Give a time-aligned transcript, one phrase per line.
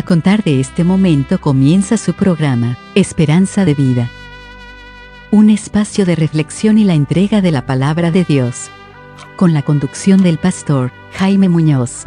[0.00, 4.08] A contar de este momento comienza su programa, Esperanza de Vida.
[5.30, 8.70] Un espacio de reflexión y la entrega de la palabra de Dios.
[9.36, 12.04] Con la conducción del pastor Jaime Muñoz.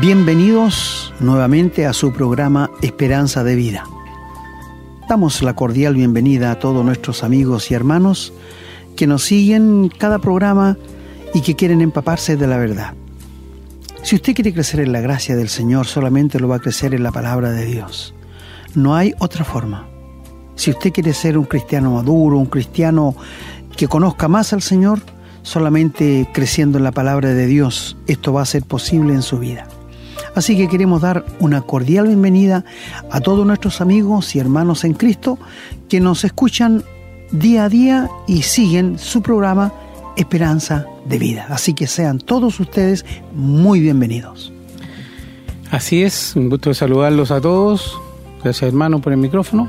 [0.00, 3.84] Bienvenidos nuevamente a su programa Esperanza de Vida.
[5.10, 8.32] Damos la cordial bienvenida a todos nuestros amigos y hermanos
[8.96, 10.78] que nos siguen cada programa
[11.34, 12.94] y que quieren empaparse de la verdad.
[14.02, 17.02] Si usted quiere crecer en la gracia del Señor, solamente lo va a crecer en
[17.02, 18.14] la palabra de Dios.
[18.74, 19.88] No hay otra forma.
[20.54, 23.16] Si usted quiere ser un cristiano maduro, un cristiano
[23.76, 25.00] que conozca más al Señor,
[25.42, 29.66] solamente creciendo en la palabra de Dios, esto va a ser posible en su vida.
[30.34, 32.64] Así que queremos dar una cordial bienvenida
[33.10, 35.38] a todos nuestros amigos y hermanos en Cristo
[35.88, 36.84] que nos escuchan
[37.32, 39.72] día a día y siguen su programa
[40.16, 41.46] esperanza de vida.
[41.50, 44.52] Así que sean todos ustedes muy bienvenidos.
[45.70, 47.98] Así es, un gusto de saludarlos a todos.
[48.42, 49.68] Gracias hermano por el micrófono.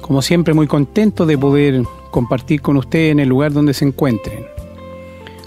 [0.00, 4.46] Como siempre muy contento de poder compartir con ustedes en el lugar donde se encuentren.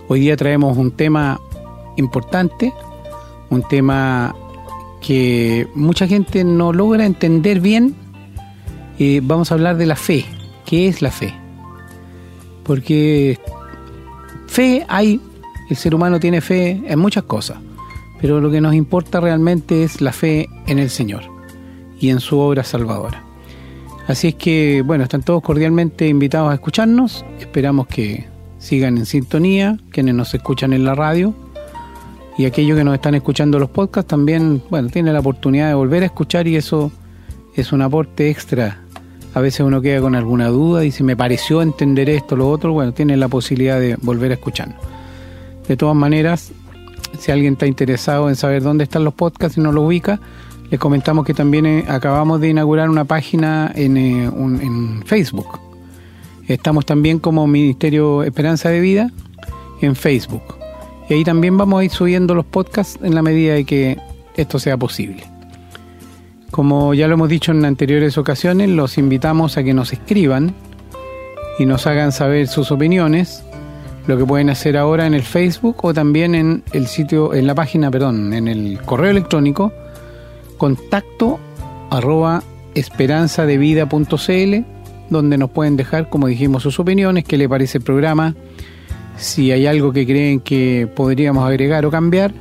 [0.07, 1.39] Hoy día traemos un tema
[1.97, 2.73] importante,
[3.49, 4.35] un tema
[5.01, 7.95] que mucha gente no logra entender bien.
[8.99, 10.25] Eh, vamos a hablar de la fe.
[10.65, 11.33] ¿Qué es la fe?
[12.63, 13.39] Porque
[14.55, 15.19] Fe hay,
[15.69, 17.57] el ser humano tiene fe en muchas cosas,
[18.21, 21.23] pero lo que nos importa realmente es la fe en el Señor
[21.99, 23.21] y en su obra salvadora.
[24.07, 27.25] Así es que, bueno, están todos cordialmente invitados a escucharnos.
[27.37, 31.33] Esperamos que sigan en sintonía, quienes nos escuchan en la radio
[32.37, 36.03] y aquellos que nos están escuchando los podcasts también, bueno, tienen la oportunidad de volver
[36.03, 36.93] a escuchar y eso
[37.57, 38.84] es un aporte extra
[39.35, 42.49] a veces uno queda con alguna duda y si me pareció entender esto o lo
[42.49, 44.77] otro, bueno, tiene la posibilidad de volver a escucharnos.
[45.67, 46.53] De todas maneras,
[47.19, 50.21] si alguien está interesado en saber dónde están los podcasts y no lo ubica,
[50.71, 55.59] les comentamos que también eh, acabamos de inaugurar una página en, eh, en Facebook.
[56.47, 59.11] Estamos también como Ministerio Esperanza de Vida
[59.81, 60.43] en Facebook.
[61.09, 63.97] Y ahí también vamos a ir subiendo los podcasts en la medida de que
[64.37, 65.34] esto sea posible.
[66.55, 70.55] Como ya lo hemos dicho en anteriores ocasiones, los invitamos a que nos escriban
[71.59, 73.43] y nos hagan saber sus opiniones,
[74.07, 77.55] lo que pueden hacer ahora en el Facebook o también en el sitio, en la
[77.55, 79.73] página, perdón, en el correo electrónico
[80.57, 81.41] contacto
[81.89, 82.41] arroba
[82.73, 84.55] esperanzadevida.cl
[85.09, 88.33] donde nos pueden dejar, como dijimos, sus opiniones, qué le parece el programa,
[89.17, 92.31] si hay algo que creen que podríamos agregar o cambiar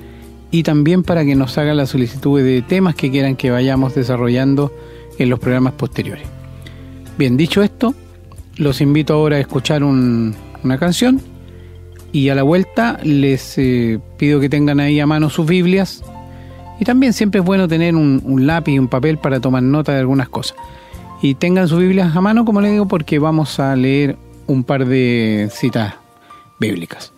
[0.55, 4.73] y también para que nos hagan la solicitud de temas que quieran que vayamos desarrollando
[5.19, 6.29] en los programas posteriores.
[7.19, 7.93] Bien, dicho esto,
[8.57, 11.21] los invito ahora a escuchar una canción
[12.13, 16.05] y a la vuelta les eh, pido que tengan ahí a mano sus Biblias
[16.79, 19.91] y también siempre es bueno tener un, un lápiz y un papel para tomar nota
[19.91, 20.57] de algunas cosas.
[21.21, 24.17] Y tengan sus Biblias a mano, como les digo, porque vamos a leer
[24.47, 25.95] un par de citas
[26.61, 27.14] bíblicas.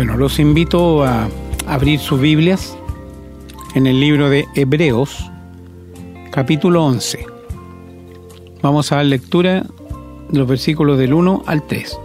[0.00, 1.28] Bueno, los invito a
[1.66, 2.74] abrir sus Biblias
[3.74, 5.30] en el libro de Hebreos,
[6.30, 7.26] capítulo 11.
[8.62, 9.66] Vamos a dar lectura
[10.30, 11.98] de los versículos del 1 al 3.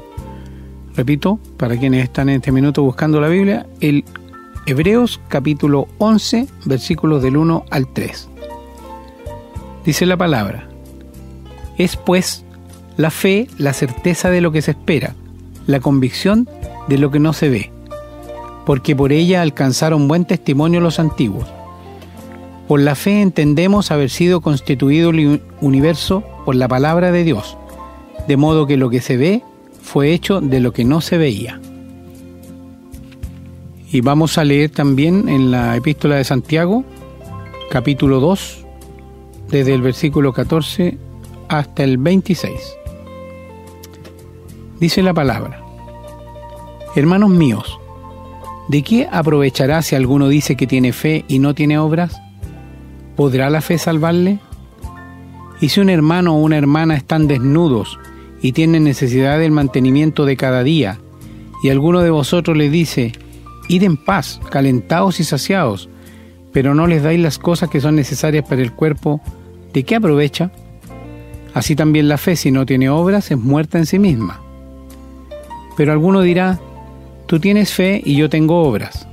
[0.98, 4.04] Repito, para quienes están en este minuto buscando la Biblia, el
[4.66, 8.30] Hebreos capítulo 11, versículos del 1 al 3.
[9.86, 10.68] Dice la palabra,
[11.78, 12.44] es pues
[12.98, 15.16] la fe la certeza de lo que se espera,
[15.66, 16.50] la convicción
[16.90, 17.75] de lo que no se ve
[18.66, 21.46] porque por ella alcanzaron buen testimonio los antiguos.
[22.68, 27.58] Por la fe entendemos haber sido constituido el universo por la palabra de Dios,
[28.28, 29.44] de modo que lo que se ve
[29.82, 31.60] fue hecho de lo que no se veía.
[33.92, 36.84] Y vamos a leer también en la epístola de Santiago,
[37.70, 38.66] capítulo 2,
[39.50, 40.98] desde el versículo 14
[41.48, 42.54] hasta el 26.
[44.80, 45.62] Dice la palabra,
[46.96, 47.80] Hermanos míos,
[48.68, 52.20] ¿De qué aprovechará si alguno dice que tiene fe y no tiene obras?
[53.16, 54.40] ¿Podrá la fe salvarle?
[55.62, 58.00] ¿Y si un hermano o una hermana están desnudos
[58.42, 61.00] y tienen necesidad del mantenimiento de cada día,
[61.64, 63.14] y alguno de vosotros les dice,
[63.70, 65.90] id en paz, calentados y saciados,
[66.52, 69.22] pero no les dais las cosas que son necesarias para el cuerpo,
[69.74, 70.52] ¿de qué aprovecha?
[71.54, 74.42] Así también la fe, si no tiene obras, es muerta en sí misma.
[75.78, 76.60] Pero alguno dirá,
[77.26, 79.08] Tú tienes fe y yo tengo obras.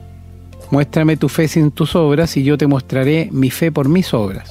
[0.71, 4.51] Muéstrame tu fe sin tus obras y yo te mostraré mi fe por mis obras.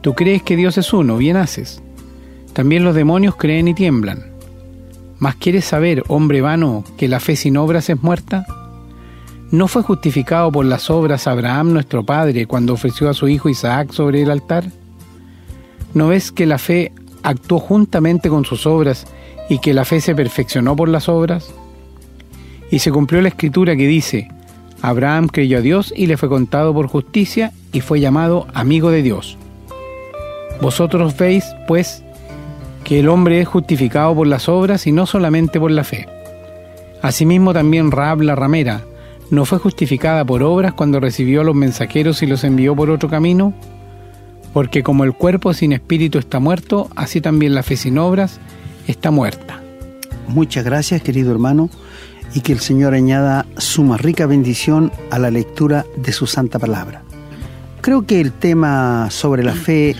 [0.00, 1.82] Tú crees que Dios es uno, bien haces.
[2.52, 4.26] También los demonios creen y tiemblan.
[5.18, 8.44] ¿Mas quieres saber, hombre vano, que la fe sin obras es muerta?
[9.52, 13.92] ¿No fue justificado por las obras Abraham nuestro padre cuando ofreció a su hijo Isaac
[13.92, 14.64] sobre el altar?
[15.94, 16.92] ¿No ves que la fe
[17.22, 19.06] actuó juntamente con sus obras
[19.48, 21.54] y que la fe se perfeccionó por las obras?
[22.70, 24.28] Y se cumplió la escritura que dice,
[24.82, 29.02] Abraham creyó a Dios y le fue contado por justicia y fue llamado amigo de
[29.02, 29.38] Dios.
[30.60, 32.02] Vosotros veis, pues,
[32.84, 36.06] que el hombre es justificado por las obras y no solamente por la fe.
[37.02, 38.82] Asimismo también Raab la ramera
[39.30, 43.08] no fue justificada por obras cuando recibió a los mensajeros y los envió por otro
[43.08, 43.52] camino,
[44.52, 48.38] porque como el cuerpo sin espíritu está muerto, así también la fe sin obras
[48.86, 49.60] está muerta.
[50.28, 51.70] Muchas gracias, querido hermano,
[52.34, 56.58] y que el Señor añada su más rica bendición a la lectura de su santa
[56.58, 57.02] palabra.
[57.80, 59.94] Creo que el tema sobre la fe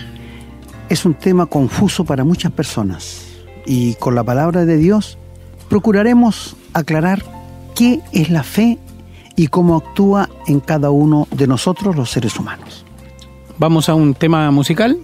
[0.89, 3.25] es un tema confuso para muchas personas
[3.65, 5.17] y con la palabra de Dios
[5.69, 7.23] procuraremos aclarar
[7.75, 8.77] qué es la fe
[9.35, 12.85] y cómo actúa en cada uno de nosotros los seres humanos.
[13.57, 14.97] Vamos a un tema musical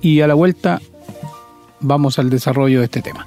[0.00, 0.80] y a la vuelta
[1.80, 3.24] vamos al desarrollo de este tema.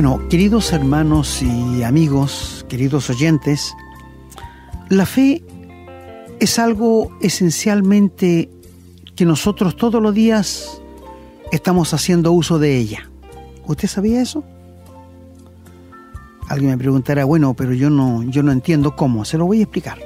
[0.00, 3.74] Bueno, queridos hermanos y amigos, queridos oyentes,
[4.88, 5.42] la fe
[6.38, 8.48] es algo esencialmente
[9.16, 10.80] que nosotros todos los días
[11.50, 13.10] estamos haciendo uso de ella.
[13.66, 14.44] ¿Usted sabía eso?
[16.46, 19.62] Alguien me preguntará, bueno, pero yo no, yo no entiendo cómo, se lo voy a
[19.62, 19.98] explicar.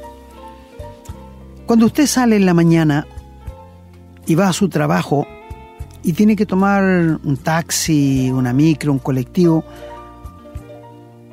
[1.66, 3.06] Cuando usted sale en la mañana
[4.26, 5.26] y va a su trabajo
[6.02, 6.82] y tiene que tomar
[7.22, 9.64] un taxi, una micro, un colectivo,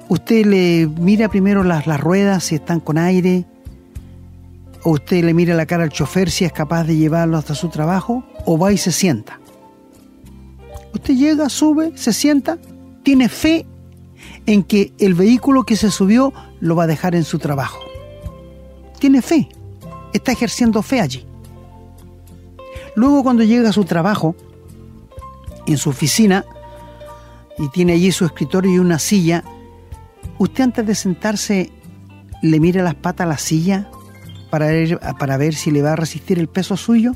[0.09, 3.45] usted le mira primero las, las ruedas si están con aire,
[4.83, 7.69] o usted le mira la cara al chofer si es capaz de llevarlo hasta su
[7.69, 9.39] trabajo, o va y se sienta.
[10.93, 12.57] Usted llega, sube, se sienta,
[13.03, 13.65] tiene fe
[14.45, 17.79] en que el vehículo que se subió lo va a dejar en su trabajo.
[18.99, 19.49] Tiene fe,
[20.13, 21.25] está ejerciendo fe allí.
[22.95, 24.35] Luego cuando llega a su trabajo,
[25.71, 26.45] en su oficina,
[27.57, 29.43] y tiene allí su escritorio y una silla,
[30.37, 31.71] usted antes de sentarse
[32.41, 33.89] le mira las patas a la silla
[34.49, 37.15] para ver, para ver si le va a resistir el peso suyo?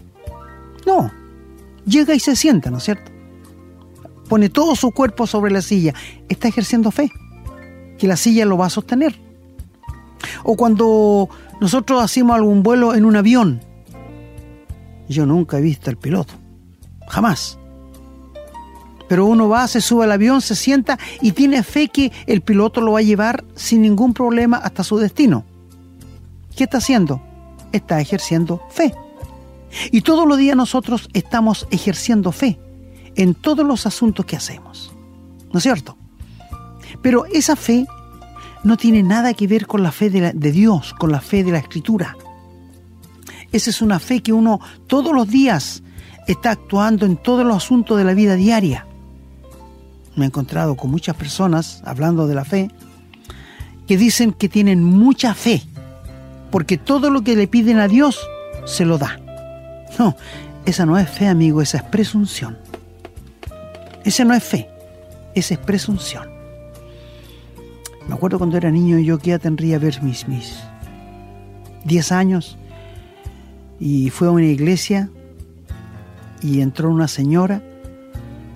[0.85, 1.11] No,
[1.85, 3.11] llega y se sienta, ¿no es cierto?
[4.29, 5.93] Pone todo su cuerpo sobre la silla,
[6.29, 7.11] está ejerciendo fe,
[7.97, 9.19] que la silla lo va a sostener.
[10.43, 11.29] O cuando
[11.59, 13.61] nosotros hacemos algún vuelo en un avión,
[15.07, 16.33] yo nunca he visto al piloto,
[17.07, 17.57] jamás.
[19.13, 22.81] Pero uno va, se sube al avión, se sienta y tiene fe que el piloto
[22.81, 25.45] lo va a llevar sin ningún problema hasta su destino.
[26.57, 27.21] ¿Qué está haciendo?
[27.71, 28.91] Está ejerciendo fe.
[29.91, 32.57] Y todos los días nosotros estamos ejerciendo fe
[33.13, 34.91] en todos los asuntos que hacemos.
[35.51, 35.95] ¿No es cierto?
[37.03, 37.85] Pero esa fe
[38.63, 41.51] no tiene nada que ver con la fe de, de, Dios, con la fe de
[41.51, 42.17] la Escritura.
[43.51, 45.83] Esa es una fe que uno todos los días
[46.25, 48.87] está actuando en todos los asuntos de la vida diaria.
[50.15, 52.69] Me he encontrado con muchas personas hablando de la fe
[53.87, 55.63] que dicen que tienen mucha fe
[56.51, 58.19] porque todo lo que le piden a Dios
[58.65, 59.19] se lo da.
[59.97, 60.15] No,
[60.65, 62.57] esa no es fe, amigo, esa es presunción.
[64.03, 64.69] Esa no es fe,
[65.33, 66.29] esa es presunción.
[68.07, 70.59] Me acuerdo cuando era niño y yo que ya tendría ver mis, mis
[71.85, 72.57] 10 años
[73.79, 75.09] y fue a una iglesia
[76.41, 77.61] y entró una señora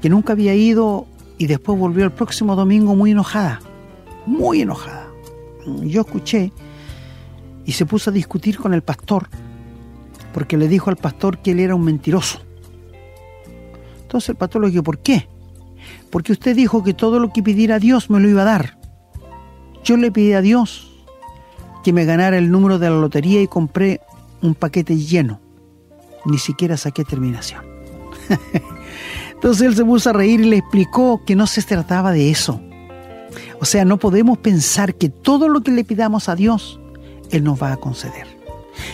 [0.01, 3.59] que nunca había ido y después volvió el próximo domingo muy enojada,
[4.25, 5.07] muy enojada.
[5.81, 6.51] Yo escuché
[7.65, 9.27] y se puso a discutir con el pastor
[10.33, 12.39] porque le dijo al pastor que él era un mentiroso.
[14.01, 15.27] Entonces el pastor le dijo, ¿por qué?
[16.09, 18.77] Porque usted dijo que todo lo que pidiera a Dios me lo iba a dar.
[19.83, 20.91] Yo le pedí a Dios
[21.83, 24.01] que me ganara el número de la lotería y compré
[24.41, 25.41] un paquete lleno.
[26.25, 27.65] Ni siquiera saqué terminación.
[29.37, 32.59] Entonces él se puso a reír y le explicó que no se trataba de eso.
[33.61, 36.79] O sea, no podemos pensar que todo lo que le pidamos a Dios
[37.29, 38.27] él nos va a conceder.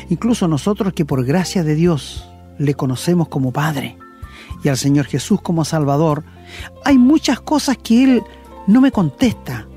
[0.09, 3.97] Incluso nosotros que por gracia de Dios le conocemos como Padre
[4.63, 6.23] y al Señor Jesús como Salvador,
[6.85, 8.23] hay muchas cosas que Él
[8.67, 9.67] no me contesta,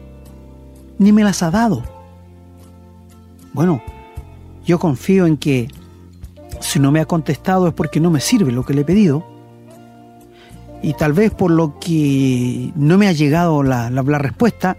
[0.99, 1.83] ni me las ha dado.
[3.53, 3.83] Bueno,
[4.65, 5.69] yo confío en que
[6.61, 9.36] si no me ha contestado es porque no me sirve lo que le he pedido.
[10.83, 14.77] Y tal vez por lo que no me ha llegado la, la respuesta,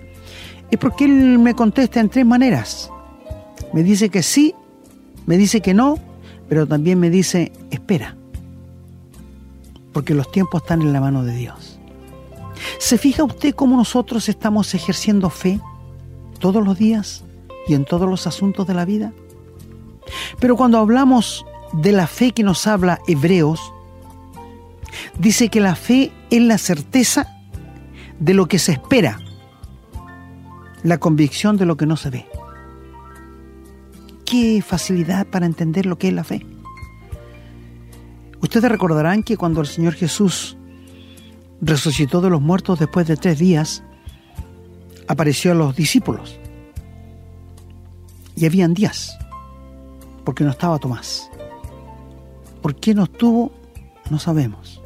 [0.70, 2.92] es porque Él me contesta en tres maneras.
[3.74, 4.54] Me dice que sí,
[5.26, 5.98] me dice que no,
[6.48, 8.16] pero también me dice, espera,
[9.94, 11.80] porque los tiempos están en la mano de Dios.
[12.80, 15.60] ¿Se fija usted cómo nosotros estamos ejerciendo fe
[16.40, 17.24] todos los días
[17.68, 19.14] y en todos los asuntos de la vida?
[20.40, 23.60] Pero cuando hablamos de la fe que nos habla Hebreos,
[25.20, 27.36] dice que la fe es la certeza
[28.20, 29.20] de lo que se espera,
[30.84, 32.26] la convicción de lo que no se ve.
[34.26, 36.46] Qué facilidad para entender lo que es la fe.
[38.42, 40.58] Ustedes recordarán que cuando el Señor Jesús
[41.62, 43.84] resucitó de los muertos después de tres días,
[45.08, 46.38] apareció a los discípulos.
[48.36, 49.18] Y habían días,
[50.24, 51.30] porque no estaba Tomás.
[52.62, 53.52] ¿Por qué no estuvo?
[54.12, 54.82] No sabemos,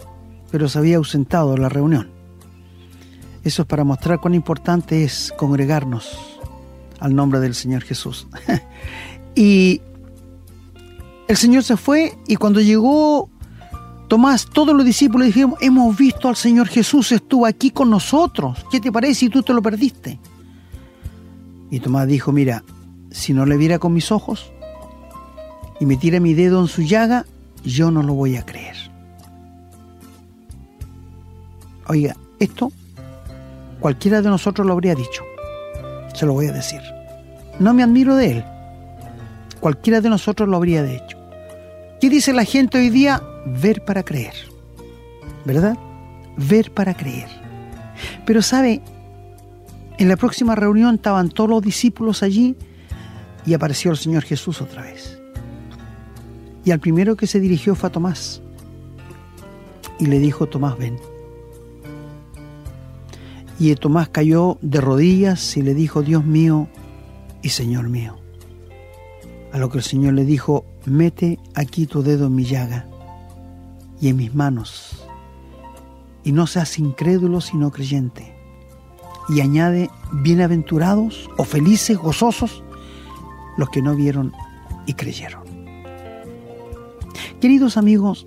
[0.52, 2.10] pero se había ausentado de la reunión.
[3.44, 6.40] Eso es para mostrar cuán importante es congregarnos
[7.00, 8.28] al nombre del Señor Jesús.
[9.36, 9.82] y
[11.28, 13.30] el Señor se fue y cuando llegó
[14.08, 18.66] Tomás, todos los discípulos dijeron, hemos visto al Señor Jesús, estuvo aquí con nosotros.
[18.70, 20.20] ¿Qué te parece si tú te lo perdiste?
[21.70, 22.62] Y Tomás dijo, mira,
[23.10, 24.52] si no le viera con mis ojos
[25.80, 27.26] y me tira mi dedo en su llaga,
[27.64, 28.91] yo no lo voy a creer.
[31.92, 32.72] Oiga, esto
[33.82, 35.26] cualquiera de nosotros lo habría dicho.
[36.14, 36.80] Se lo voy a decir.
[37.60, 38.46] No me admiro de él.
[39.60, 41.18] Cualquiera de nosotros lo habría hecho.
[42.00, 43.22] ¿Qué dice la gente hoy día?
[43.62, 44.34] ver para creer.
[45.44, 45.78] ¿Verdad?
[46.38, 47.28] Ver para creer.
[48.26, 48.82] Pero sabe,
[49.98, 52.56] en la próxima reunión estaban todos los discípulos allí
[53.46, 55.20] y apareció el Señor Jesús otra vez.
[56.64, 58.42] Y al primero que se dirigió fue a Tomás.
[60.00, 61.11] Y le dijo, Tomás, ven.
[63.62, 66.68] Y Tomás cayó de rodillas y le dijo, Dios mío
[67.44, 68.18] y Señor mío.
[69.54, 72.88] A lo que el Señor le dijo, mete aquí tu dedo en mi llaga
[74.02, 75.06] y en mis manos.
[76.24, 78.34] Y no seas incrédulo sino creyente.
[79.30, 82.64] Y añade, bienaventurados o felices, gozosos,
[83.58, 84.34] los que no vieron
[84.88, 85.44] y creyeron.
[87.40, 88.26] Queridos amigos,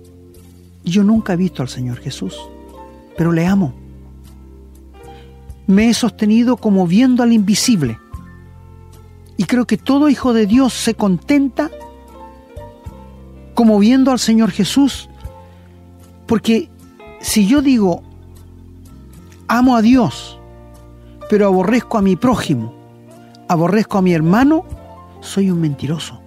[0.85, 2.39] yo nunca he visto al Señor Jesús,
[3.17, 3.84] pero le amo.
[5.67, 7.99] Me he sostenido como viendo al invisible.
[9.37, 11.69] Y creo que todo hijo de Dios se contenta
[13.53, 15.09] como viendo al Señor Jesús
[16.25, 16.69] porque
[17.21, 18.01] si yo digo,
[19.47, 20.39] amo a Dios,
[21.29, 22.73] pero aborrezco a mi prójimo,
[23.47, 24.65] aborrezco a mi hermano,
[25.21, 26.21] soy un mentiroso.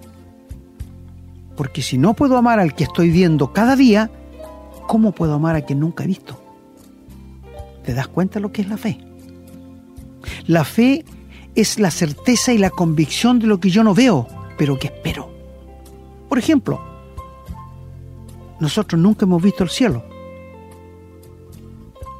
[1.57, 4.09] Porque si no puedo amar al que estoy viendo cada día,
[4.87, 6.41] ¿cómo puedo amar a quien nunca he visto?
[7.83, 9.08] ¿Te das cuenta lo que es la fe?
[10.47, 11.05] La fe
[11.55, 15.29] es la certeza y la convicción de lo que yo no veo, pero que espero.
[16.27, 16.81] Por ejemplo,
[18.59, 20.03] nosotros nunca hemos visto el cielo,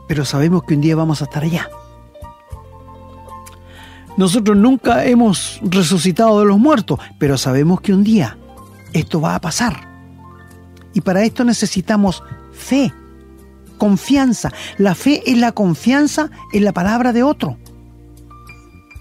[0.08, 1.70] pero sabemos que un día vamos a estar allá.
[4.18, 8.38] Nosotros nunca hemos resucitado de los muertos, pero sabemos que un día
[8.91, 9.88] esto va a pasar.
[10.94, 12.91] Y para esto necesitamos fe,
[13.77, 14.51] confianza.
[14.77, 17.58] La fe es la confianza en la palabra de otro.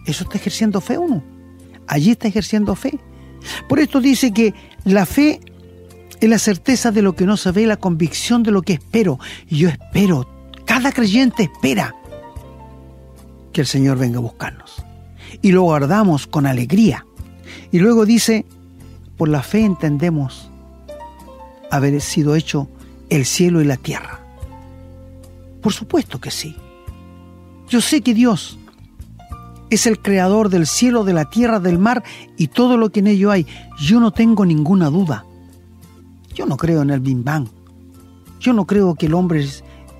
[0.08, 1.22] Eso está ejerciendo fe uno.
[1.86, 2.98] Allí está ejerciendo fe.
[3.68, 5.38] Por esto dice que la fe
[6.18, 9.18] es la certeza de lo que no se ve, la convicción de lo que espero.
[9.50, 10.26] Yo espero,
[10.64, 11.94] cada creyente espera
[13.52, 14.82] que el Señor venga a buscarnos.
[15.42, 17.04] Y lo guardamos con alegría.
[17.70, 18.46] Y luego dice,
[19.18, 20.50] por la fe entendemos
[21.70, 22.66] haber sido hecho
[23.10, 24.20] el cielo y la tierra.
[25.60, 26.56] Por supuesto que sí.
[27.68, 28.58] Yo sé que Dios
[29.70, 32.02] es el creador del cielo, de la tierra, del mar
[32.36, 33.46] y todo lo que en ello hay.
[33.78, 35.24] Yo no tengo ninguna duda.
[36.34, 37.48] Yo no creo en el Big Bang.
[38.40, 39.46] Yo no creo que el hombre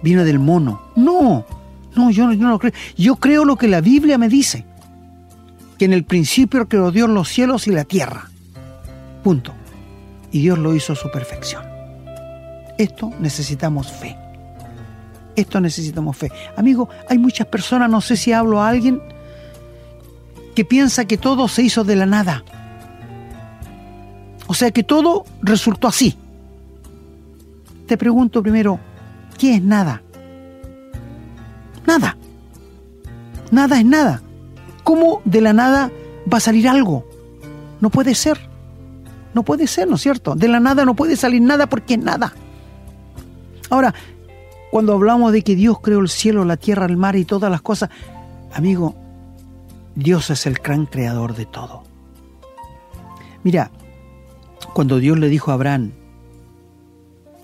[0.03, 0.81] viene del mono.
[0.97, 1.45] No,
[1.97, 2.73] no, yo, yo no creo.
[2.97, 4.65] Yo creo lo que la Biblia me dice.
[5.79, 8.31] Que en el principio creó Dios los cielos y la tierra.
[9.23, 9.53] Punto.
[10.31, 11.63] Y Dios lo hizo a su perfección.
[12.79, 14.17] Esto necesitamos fe.
[15.35, 16.31] Esto necesitamos fe.
[16.57, 19.01] Amigo, hay muchas personas, no sé si hablo a alguien,
[20.59, 22.43] que piensa que todo se hizo de la nada.
[24.49, 26.17] O sea que todo resultó así
[27.89, 28.79] te pregunto primero,
[29.39, 30.03] ¿qué es nada?
[31.87, 32.17] Nada.
[33.51, 34.23] Nada es nada.
[34.85, 35.91] ¿Cómo de la nada
[36.31, 37.09] va a salir algo?
[37.81, 38.39] No puede ser.
[39.33, 40.35] No puede ser, ¿no es cierto?
[40.35, 42.35] De la nada no puede salir nada porque es nada.
[43.71, 43.95] Ahora,
[44.71, 47.63] cuando hablamos de que Dios creó el cielo, la tierra, el mar y todas las
[47.63, 47.89] cosas,
[48.53, 48.95] amigo,
[49.99, 51.83] Dios es el gran creador de todo.
[53.43, 53.73] Mira,
[54.73, 55.91] cuando Dios le dijo a Abraham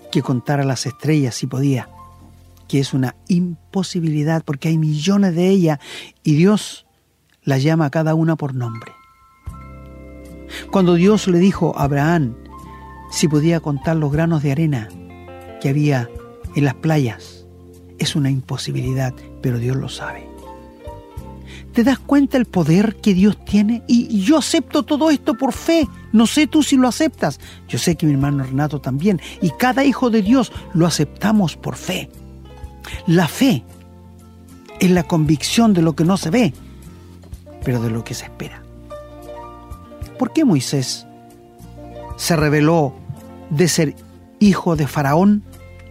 [0.09, 1.89] que contara las estrellas si podía,
[2.69, 5.79] que es una imposibilidad porque hay millones de ellas
[6.23, 6.85] y Dios
[7.43, 8.93] las llama a cada una por nombre.
[10.71, 12.37] Cuando Dios le dijo a Abraham
[13.11, 14.87] si podía contar los granos de arena
[15.59, 16.09] que había
[16.55, 17.45] en las playas,
[17.99, 20.34] es una imposibilidad, pero Dios lo sabe.
[21.75, 23.83] ¿Te das cuenta el poder que Dios tiene?
[23.85, 25.85] Y yo acepto todo esto por fe.
[26.13, 27.37] No sé tú si lo aceptas.
[27.67, 29.19] Yo sé que mi hermano Renato también.
[29.41, 32.09] Y cada hijo de Dios lo aceptamos por fe.
[33.07, 33.65] La fe
[34.79, 36.53] es la convicción de lo que no se ve,
[37.65, 38.63] pero de lo que se espera.
[40.17, 41.05] ¿Por qué Moisés
[42.15, 42.95] se reveló
[43.49, 43.95] de ser
[44.39, 45.43] hijo de Faraón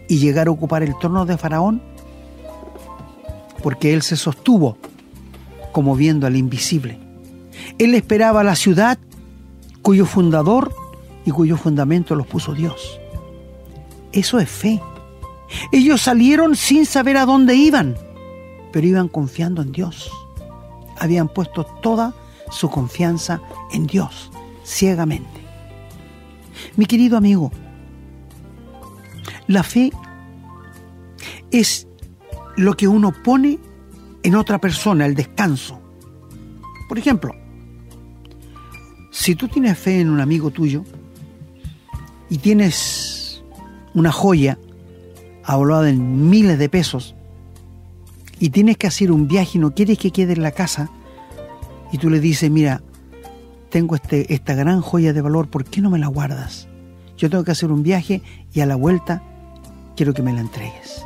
[0.09, 1.83] y llegar a ocupar el trono de Faraón?
[3.61, 4.79] Porque él se sostuvo
[5.75, 6.97] como viendo al invisible.
[7.79, 8.97] Él esperaba la ciudad
[9.81, 10.73] cuyo fundador
[11.25, 12.97] y cuyo fundamento los puso Dios.
[14.13, 14.81] Eso es fe.
[15.73, 17.97] Ellos salieron sin saber a dónde iban,
[18.71, 20.09] pero iban confiando en Dios.
[20.97, 22.15] Habían puesto toda
[22.49, 23.41] su confianza
[23.73, 24.31] en Dios,
[24.63, 25.41] ciegamente.
[26.77, 27.51] Mi querido amigo,
[29.47, 29.91] la fe
[31.51, 31.85] es
[32.55, 33.59] lo que uno pone
[34.25, 35.79] en otra persona, el descanso.
[36.89, 37.35] Por ejemplo,
[39.11, 40.83] si tú tienes fe en un amigo tuyo
[42.27, 43.43] y tienes
[43.93, 44.57] una joya
[45.43, 47.13] hablada en miles de pesos
[48.39, 50.89] y tienes que hacer un viaje y no quieres que quede en la casa
[51.91, 52.81] y tú le dices, mira,
[53.69, 56.67] tengo este, esta gran joya de valor, ¿por qué no me la guardas?
[57.15, 58.23] Yo tengo que hacer un viaje
[58.55, 59.21] y a la vuelta
[59.95, 61.05] quiero que me la entregues.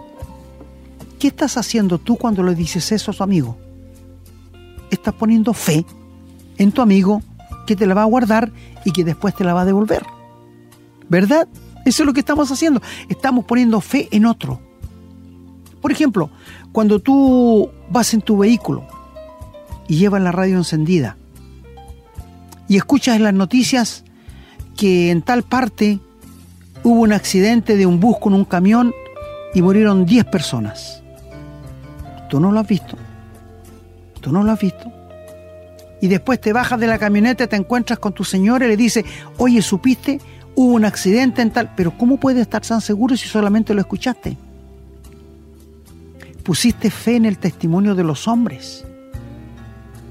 [1.19, 3.57] ¿Qué estás haciendo tú cuando le dices eso a tu amigo?
[4.89, 5.85] Estás poniendo fe
[6.57, 7.21] en tu amigo
[7.67, 8.53] que te la va a guardar
[8.85, 10.03] y que después te la va a devolver.
[11.09, 11.49] ¿Verdad?
[11.85, 12.81] Eso es lo que estamos haciendo.
[13.09, 14.61] Estamos poniendo fe en otro.
[15.81, 16.29] Por ejemplo,
[16.71, 18.87] cuando tú vas en tu vehículo
[19.89, 21.17] y llevas la radio encendida
[22.69, 24.05] y escuchas en las noticias
[24.77, 25.99] que en tal parte
[26.83, 28.93] hubo un accidente de un bus con un camión
[29.53, 31.03] y murieron 10 personas.
[32.29, 32.95] Tú no lo has visto.
[34.21, 34.91] Tú no lo has visto.
[36.01, 39.03] Y después te bajas de la camioneta, te encuentras con tu señora y le dices,
[39.37, 40.21] oye, ¿supiste?
[40.55, 41.73] Hubo un accidente en tal...
[41.75, 44.37] Pero ¿cómo puedes estar tan seguro si solamente lo escuchaste?
[46.43, 48.85] Pusiste fe en el testimonio de los hombres.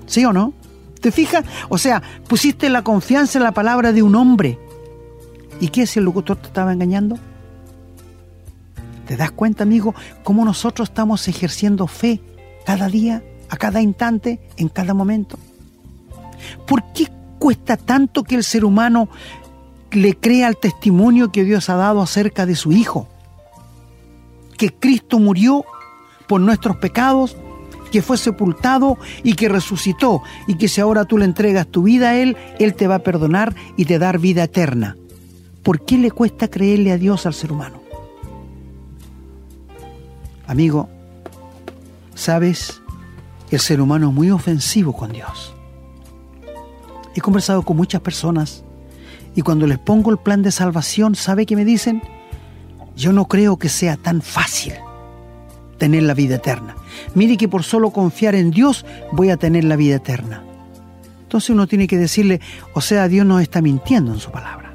[0.07, 0.53] ¿Sí o no?
[1.01, 1.45] ¿Te fijas?
[1.69, 4.59] O sea, pusiste la confianza en la palabra de un hombre.
[5.61, 7.19] ¿Y qué si el locutor te estaba engañando?
[9.09, 12.21] ¿Te das cuenta, amigo, cómo nosotros estamos ejerciendo fe
[12.67, 15.39] cada día, a cada instante, en cada momento?
[16.67, 19.09] ¿Por qué cuesta tanto que el ser humano
[19.93, 23.09] le crea el testimonio que Dios ha dado acerca de su Hijo?
[24.59, 25.65] Que Cristo murió
[26.27, 27.35] por nuestros pecados,
[27.91, 32.11] que fue sepultado y que resucitó, y que si ahora tú le entregas tu vida
[32.11, 34.99] a Él, Él te va a perdonar y te dar vida eterna.
[35.63, 37.88] ¿Por qué le cuesta creerle a Dios al ser humano?
[40.49, 40.89] Amigo,
[42.15, 42.81] sabes,
[43.51, 45.55] el ser humano es muy ofensivo con Dios.
[47.15, 48.65] He conversado con muchas personas
[49.35, 52.03] y cuando les pongo el plan de salvación, ¿sabe qué me dicen?
[52.97, 54.73] Yo no creo que sea tan fácil
[55.77, 56.77] tener la vida eterna.
[57.15, 60.43] Mire que por solo confiar en Dios voy a tener la vida eterna.
[61.25, 62.41] Entonces uno tiene que decirle,
[62.73, 64.75] o sea, Dios no está mintiendo en su palabra.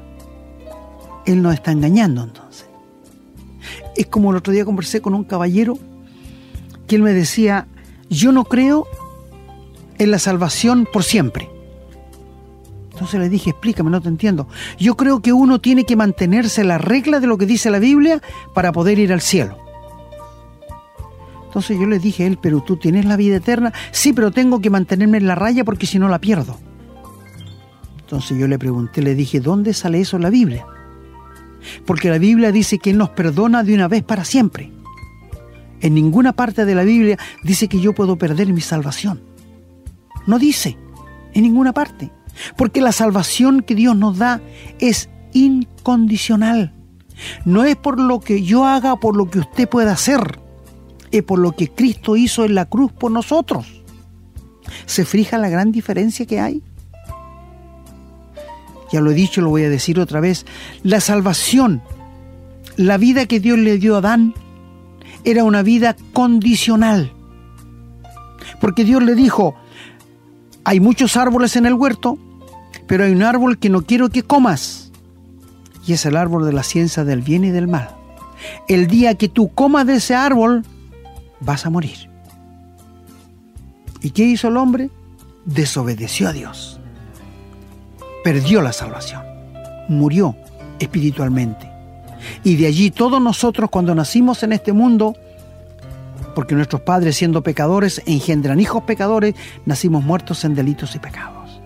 [1.26, 2.68] Él nos está engañando entonces.
[3.96, 5.78] Es como el otro día conversé con un caballero
[6.86, 7.66] que él me decía,
[8.10, 8.86] yo no creo
[9.98, 11.48] en la salvación por siempre.
[12.92, 14.46] Entonces le dije, explícame, no te entiendo.
[14.78, 18.22] Yo creo que uno tiene que mantenerse la regla de lo que dice la Biblia
[18.54, 19.58] para poder ir al cielo.
[21.46, 23.72] Entonces yo le dije a él, pero tú tienes la vida eterna.
[23.90, 26.56] Sí, pero tengo que mantenerme en la raya porque si no la pierdo.
[28.00, 30.66] Entonces yo le pregunté, le dije, ¿dónde sale eso en la Biblia?
[31.86, 34.72] Porque la Biblia dice que Él nos perdona de una vez para siempre.
[35.80, 39.22] En ninguna parte de la Biblia dice que yo puedo perder mi salvación.
[40.26, 40.78] No dice,
[41.34, 42.10] en ninguna parte.
[42.56, 44.40] Porque la salvación que Dios nos da
[44.78, 46.74] es incondicional.
[47.44, 50.40] No es por lo que yo haga, por lo que usted pueda hacer.
[51.10, 53.84] Es por lo que Cristo hizo en la cruz por nosotros.
[54.86, 56.62] ¿Se fija la gran diferencia que hay?
[58.92, 60.46] Ya lo he dicho, lo voy a decir otra vez,
[60.82, 61.82] la salvación,
[62.76, 64.34] la vida que Dios le dio a Adán,
[65.24, 67.12] era una vida condicional.
[68.60, 69.54] Porque Dios le dijo,
[70.64, 72.18] hay muchos árboles en el huerto,
[72.86, 74.90] pero hay un árbol que no quiero que comas.
[75.86, 77.90] Y es el árbol de la ciencia del bien y del mal.
[78.68, 80.64] El día que tú comas de ese árbol,
[81.40, 82.10] vas a morir.
[84.00, 84.90] ¿Y qué hizo el hombre?
[85.46, 86.73] Desobedeció a Dios.
[88.24, 89.22] Perdió la salvación.
[89.88, 90.34] Murió
[90.78, 91.70] espiritualmente.
[92.42, 95.14] Y de allí todos nosotros cuando nacimos en este mundo,
[96.34, 99.34] porque nuestros padres siendo pecadores engendran hijos pecadores,
[99.66, 101.60] nacimos muertos en delitos y pecados.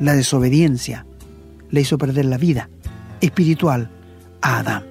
[0.00, 1.04] La desobediencia
[1.70, 2.70] le hizo perder la vida
[3.20, 3.90] espiritual
[4.40, 4.84] a Adán.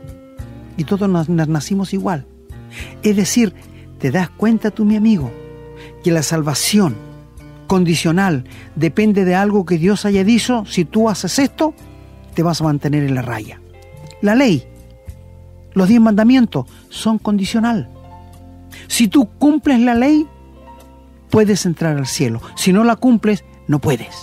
[0.78, 2.28] Y todos nacimos igual.
[3.02, 3.54] Es decir,
[4.00, 5.32] te das cuenta tú, mi amigo,
[6.04, 6.96] que la salvación
[7.72, 8.44] condicional
[8.76, 11.74] depende de algo que Dios haya dicho, si tú haces esto,
[12.34, 13.62] te vas a mantener en la raya.
[14.22, 14.66] La ley,
[15.72, 17.88] los diez mandamientos son condicional.
[18.88, 20.28] Si tú cumples la ley,
[21.30, 22.42] puedes entrar al cielo.
[22.58, 24.18] Si no la cumples, no puedes.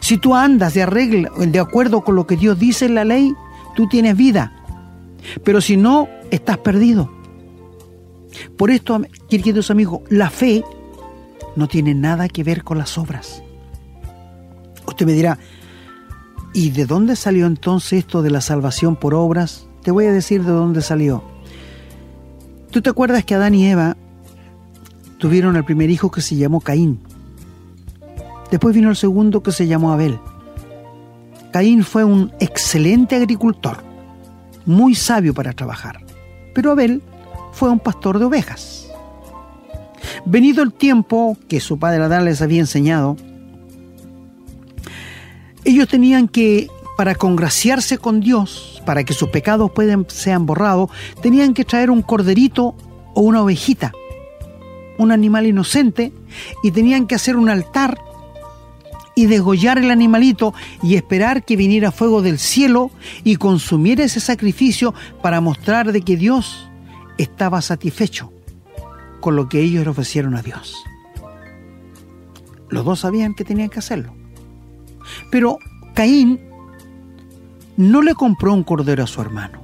[0.00, 3.32] Si tú andas de, arreglo, de acuerdo con lo que Dios dice en la ley,
[3.76, 4.52] tú tienes vida.
[5.44, 7.12] Pero si no, estás perdido.
[8.58, 10.64] Por esto, queridos amigos, la fe
[11.56, 13.42] no tiene nada que ver con las obras.
[14.86, 15.38] Usted me dirá,
[16.52, 19.66] ¿y de dónde salió entonces esto de la salvación por obras?
[19.82, 21.24] Te voy a decir de dónde salió.
[22.70, 23.96] ¿Tú te acuerdas que Adán y Eva
[25.18, 27.00] tuvieron el primer hijo que se llamó Caín?
[28.50, 30.18] Después vino el segundo que se llamó Abel.
[31.52, 33.82] Caín fue un excelente agricultor,
[34.66, 36.04] muy sabio para trabajar,
[36.54, 37.02] pero Abel
[37.52, 38.85] fue un pastor de ovejas.
[40.24, 43.16] Venido el tiempo que su padre Adán les había enseñado,
[45.64, 51.54] ellos tenían que, para congraciarse con Dios, para que sus pecados puedan, sean borrados, tenían
[51.54, 52.76] que traer un corderito
[53.14, 53.92] o una ovejita,
[54.98, 56.12] un animal inocente,
[56.62, 57.98] y tenían que hacer un altar
[59.16, 62.90] y degollar el animalito y esperar que viniera fuego del cielo
[63.24, 66.68] y consumiera ese sacrificio para mostrar de que Dios
[67.16, 68.35] estaba satisfecho
[69.20, 70.76] con lo que ellos le ofrecieron a Dios.
[72.68, 74.14] Los dos sabían que tenían que hacerlo.
[75.30, 75.58] Pero
[75.94, 76.40] Caín
[77.76, 79.60] no le compró un cordero a su hermano.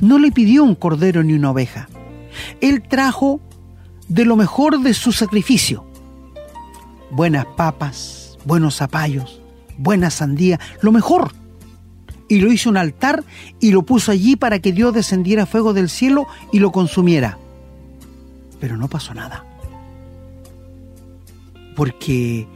[0.00, 1.88] No le pidió un cordero ni una oveja.
[2.60, 3.40] Él trajo
[4.08, 5.84] de lo mejor de su sacrificio.
[7.10, 9.40] Buenas papas, buenos zapallos,
[9.78, 11.32] buena sandía, lo mejor.
[12.28, 13.24] Y lo hizo un altar
[13.60, 17.38] y lo puso allí para que Dios descendiera fuego del cielo y lo consumiera.
[18.60, 19.44] Pero no pasó nada.
[21.74, 22.46] Porque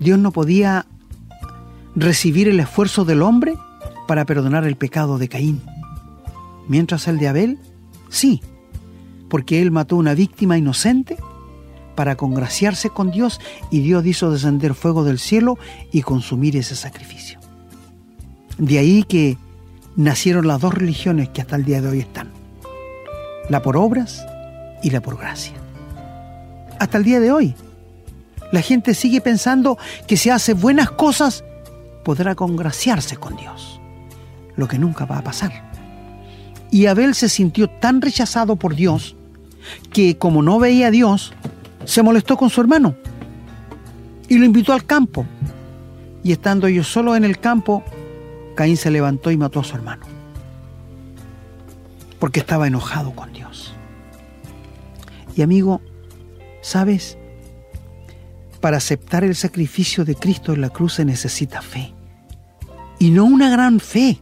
[0.00, 0.86] Dios no podía
[1.94, 3.54] recibir el esfuerzo del hombre
[4.06, 5.62] para perdonar el pecado de Caín.
[6.68, 7.58] Mientras el de Abel,
[8.08, 8.42] sí,
[9.28, 11.16] porque él mató una víctima inocente
[11.94, 15.58] para congraciarse con Dios y Dios hizo descender fuego del cielo
[15.92, 17.40] y consumir ese sacrificio.
[18.58, 19.38] De ahí que
[19.96, 22.30] nacieron las dos religiones que hasta el día de hoy están.
[23.48, 24.26] La por obras
[24.82, 25.54] y la por gracia.
[26.78, 27.54] Hasta el día de hoy.
[28.52, 31.44] La gente sigue pensando que si hace buenas cosas
[32.04, 33.80] podrá congraciarse con Dios.
[34.56, 35.52] Lo que nunca va a pasar.
[36.70, 39.16] Y Abel se sintió tan rechazado por Dios
[39.92, 41.32] que como no veía a Dios,
[41.84, 42.94] se molestó con su hermano
[44.28, 45.26] y lo invitó al campo.
[46.22, 47.84] Y estando ellos solos en el campo,
[48.54, 50.06] Caín se levantó y mató a su hermano.
[52.18, 53.75] Porque estaba enojado con Dios.
[55.36, 55.82] Y amigo,
[56.62, 57.18] ¿sabes?
[58.60, 61.92] Para aceptar el sacrificio de Cristo en la cruz se necesita fe.
[62.98, 64.18] Y no una gran fe.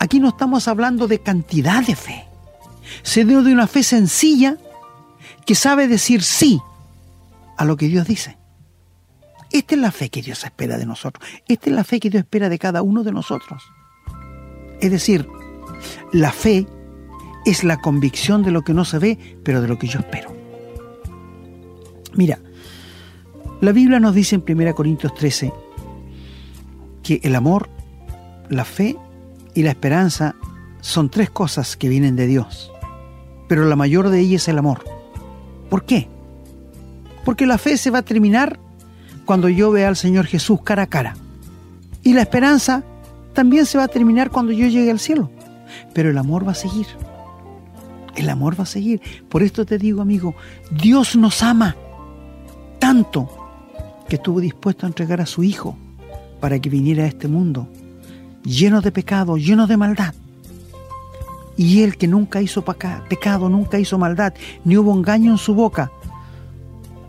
[0.00, 2.24] Aquí no estamos hablando de cantidad de fe.
[3.04, 4.58] Se dio de una fe sencilla
[5.46, 6.60] que sabe decir sí
[7.56, 8.36] a lo que Dios dice.
[9.52, 11.26] Esta es la fe que Dios espera de nosotros.
[11.46, 13.62] Esta es la fe que Dios espera de cada uno de nosotros.
[14.80, 15.28] Es decir,
[16.12, 16.66] la fe
[17.44, 20.31] es la convicción de lo que no se ve, pero de lo que yo espero.
[22.14, 22.38] Mira,
[23.60, 25.52] la Biblia nos dice en 1 Corintios 13
[27.02, 27.68] que el amor,
[28.48, 28.96] la fe
[29.54, 30.34] y la esperanza
[30.80, 32.72] son tres cosas que vienen de Dios,
[33.48, 34.84] pero la mayor de ellas es el amor.
[35.70, 36.08] ¿Por qué?
[37.24, 38.58] Porque la fe se va a terminar
[39.24, 41.16] cuando yo vea al Señor Jesús cara a cara.
[42.02, 42.82] Y la esperanza
[43.32, 45.30] también se va a terminar cuando yo llegue al cielo.
[45.94, 46.86] Pero el amor va a seguir.
[48.16, 49.00] El amor va a seguir.
[49.28, 50.34] Por esto te digo, amigo,
[50.70, 51.76] Dios nos ama
[52.82, 53.28] tanto
[54.08, 55.76] que estuvo dispuesto a entregar a su Hijo
[56.40, 57.68] para que viniera a este mundo
[58.42, 60.14] lleno de pecado, lleno de maldad.
[61.56, 65.92] y él que nunca hizo pecado, nunca hizo maldad, ni hubo engaño en su boca,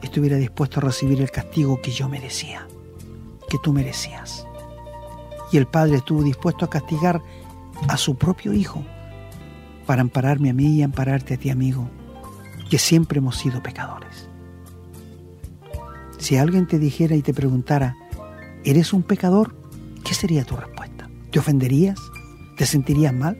[0.04, 2.68] estuviera dispuesto a recibir el castigo que yo merecía,
[3.50, 4.46] que tú merecías.
[5.52, 7.20] Y el Padre estuvo dispuesto a castigar
[7.88, 8.84] a su propio Hijo
[9.88, 11.90] para ampararme a mí y ampararte a ti, amigo,
[12.70, 14.30] que siempre hemos sido pecadores.
[16.24, 17.98] Si alguien te dijera y te preguntara,
[18.64, 19.54] ¿eres un pecador?
[20.06, 21.10] ¿Qué sería tu respuesta?
[21.32, 22.00] ¿Te ofenderías?
[22.56, 23.38] ¿Te sentirías mal?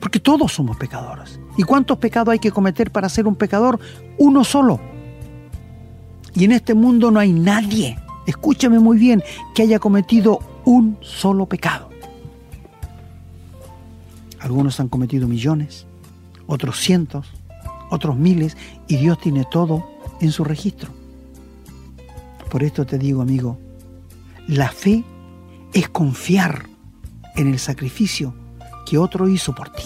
[0.00, 1.38] Porque todos somos pecadores.
[1.58, 3.78] ¿Y cuántos pecados hay que cometer para ser un pecador?
[4.16, 4.80] Uno solo.
[6.34, 9.22] Y en este mundo no hay nadie, escúchame muy bien,
[9.54, 11.90] que haya cometido un solo pecado.
[14.38, 15.86] Algunos han cometido millones,
[16.46, 17.30] otros cientos,
[17.90, 18.56] otros miles,
[18.88, 19.84] y Dios tiene todo
[20.22, 20.99] en su registro.
[22.50, 23.58] Por esto te digo, amigo,
[24.48, 25.04] la fe
[25.72, 26.66] es confiar
[27.36, 28.34] en el sacrificio
[28.84, 29.84] que otro hizo por ti.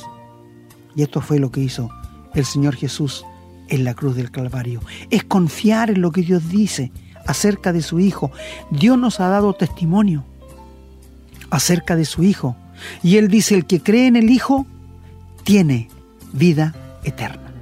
[0.96, 1.90] Y esto fue lo que hizo
[2.34, 3.24] el Señor Jesús
[3.68, 4.80] en la cruz del Calvario.
[5.10, 6.90] Es confiar en lo que Dios dice
[7.26, 8.32] acerca de su Hijo.
[8.70, 10.24] Dios nos ha dado testimonio
[11.50, 12.56] acerca de su Hijo.
[13.02, 14.66] Y Él dice, el que cree en el Hijo
[15.42, 15.90] tiene
[16.32, 16.74] vida
[17.04, 17.52] eterna.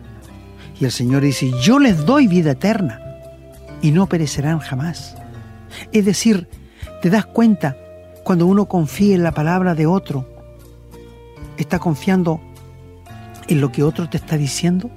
[0.78, 3.01] Y el Señor dice, yo les doy vida eterna
[3.82, 5.16] y no perecerán jamás.
[5.92, 6.48] Es decir,
[7.02, 7.76] te das cuenta
[8.24, 10.26] cuando uno confía en la palabra de otro,
[11.58, 12.40] está confiando
[13.48, 14.90] en lo que otro te está diciendo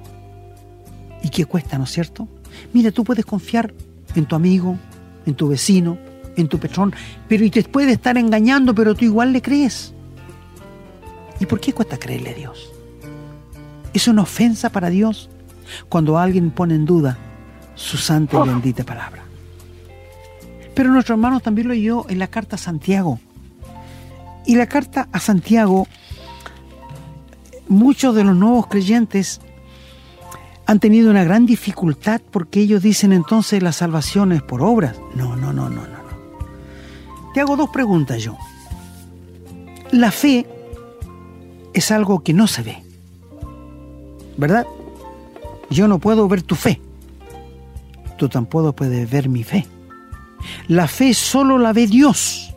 [1.22, 2.28] y qué cuesta, ¿no es cierto?
[2.72, 3.74] Mira, tú puedes confiar
[4.14, 4.78] en tu amigo,
[5.26, 5.98] en tu vecino,
[6.36, 6.94] en tu patrón,
[7.28, 9.92] pero y te puede estar engañando, pero tú igual le crees.
[11.40, 12.70] ¿Y por qué cuesta creerle a Dios?
[13.92, 15.28] Es una ofensa para Dios
[15.88, 17.18] cuando alguien pone en duda
[17.76, 19.22] su santa y bendita palabra.
[20.74, 23.20] Pero nuestro hermano también lo oyó en la carta a Santiago.
[24.44, 25.86] Y la carta a Santiago,
[27.68, 29.40] muchos de los nuevos creyentes
[30.66, 34.96] han tenido una gran dificultad porque ellos dicen entonces la salvación es por obras.
[35.14, 35.96] No, no, no, no, no.
[37.32, 38.36] Te hago dos preguntas yo.
[39.92, 40.46] La fe
[41.72, 42.82] es algo que no se ve.
[44.36, 44.66] ¿Verdad?
[45.70, 46.80] Yo no puedo ver tu fe.
[48.16, 49.66] Tú tampoco puedes ver mi fe.
[50.68, 52.54] La fe solo la ve Dios.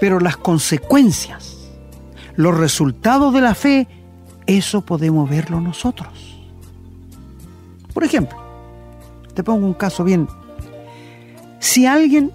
[0.00, 1.70] Pero las consecuencias,
[2.36, 3.88] los resultados de la fe,
[4.46, 6.08] eso podemos verlo nosotros.
[7.92, 8.38] Por ejemplo,
[9.34, 10.28] te pongo un caso bien.
[11.58, 12.30] Si alguien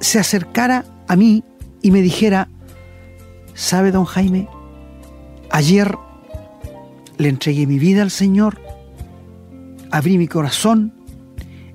[0.00, 1.44] se acercara a mí
[1.82, 2.48] y me dijera,
[3.54, 4.48] ¿sabe, don Jaime?
[5.50, 5.96] Ayer
[7.18, 8.60] le entregué mi vida al Señor,
[9.94, 10.92] abrí mi corazón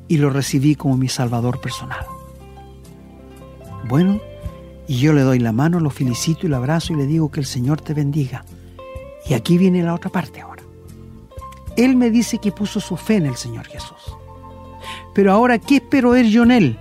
[0.09, 2.05] y lo recibí como mi Salvador personal.
[3.87, 4.19] Bueno,
[4.89, 7.39] y yo le doy la mano, lo felicito y lo abrazo y le digo que
[7.39, 8.43] el Señor te bendiga.
[9.25, 10.63] Y aquí viene la otra parte ahora.
[11.77, 14.17] Él me dice que puso su fe en el Señor Jesús.
[15.15, 16.79] Pero ahora, ¿qué espero ver yo en Él?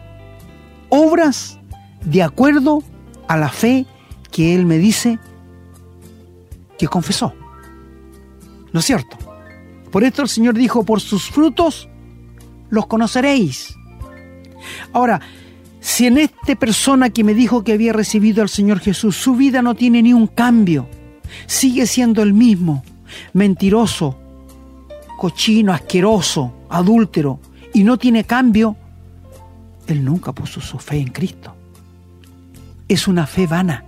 [0.89, 1.61] Obras
[2.05, 2.83] de acuerdo
[3.29, 3.87] a la fe
[4.33, 5.21] que Él me dice
[6.77, 7.33] que confesó.
[8.73, 9.28] ¿No es cierto?
[9.91, 11.89] Por esto el Señor dijo, por sus frutos
[12.71, 13.75] los conoceréis.
[14.93, 15.21] Ahora,
[15.81, 19.63] si en esta persona que me dijo que había recibido al Señor Jesús, su vida
[19.63, 20.89] no tiene ni un cambio,
[21.47, 22.83] sigue siendo el mismo,
[23.33, 24.19] mentiroso,
[25.17, 27.41] cochino, asqueroso, adúltero,
[27.73, 28.77] y no tiene cambio,
[29.87, 31.55] él nunca puso su fe en Cristo.
[32.89, 33.85] Es una fe vana.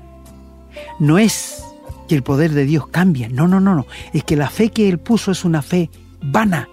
[0.98, 1.64] No es
[2.10, 3.28] que el poder de Dios cambie.
[3.28, 3.86] No, no, no, no.
[4.12, 6.68] Es que la fe que Él puso es una fe vana.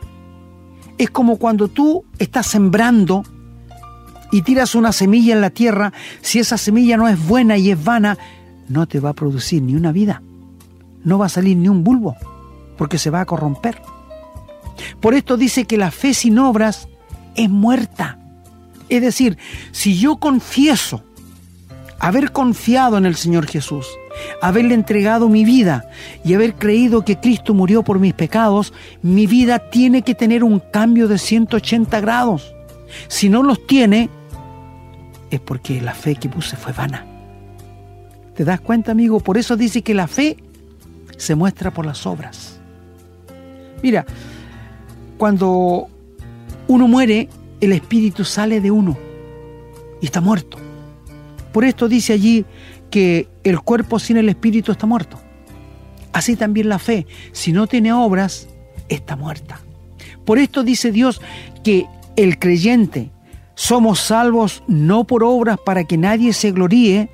[0.97, 3.21] Es como cuando tú estás sembrando
[4.31, 7.83] y tiras una semilla en la tierra, si esa semilla no es buena y es
[7.83, 8.17] vana,
[8.67, 10.23] no te va a producir ni una vida.
[11.03, 12.15] No va a salir ni un bulbo,
[12.75, 13.79] porque se va a corromper.
[14.99, 16.89] Por esto dice que la fe sin obras
[17.35, 18.17] es muerta.
[18.89, 19.37] Es decir,
[19.71, 21.03] si yo confieso
[21.99, 23.87] haber confiado en el Señor Jesús,
[24.41, 25.89] haberle entregado mi vida
[26.23, 30.59] y haber creído que Cristo murió por mis pecados, mi vida tiene que tener un
[30.59, 32.53] cambio de 180 grados.
[33.07, 34.09] Si no los tiene,
[35.29, 37.05] es porque la fe que puse fue vana.
[38.35, 39.19] ¿Te das cuenta, amigo?
[39.19, 40.37] Por eso dice que la fe
[41.17, 42.59] se muestra por las obras.
[43.81, 44.05] Mira,
[45.17, 45.87] cuando
[46.67, 47.29] uno muere,
[47.59, 48.97] el espíritu sale de uno
[50.01, 50.66] y está muerto.
[51.57, 52.45] Por esto dice allí
[52.91, 55.19] que el cuerpo sin el espíritu está muerto.
[56.13, 58.47] Así también la fe, si no tiene obras,
[58.89, 59.59] está muerta.
[60.23, 61.19] Por esto dice Dios
[61.63, 63.09] que el creyente
[63.55, 67.09] somos salvos no por obras para que nadie se gloríe,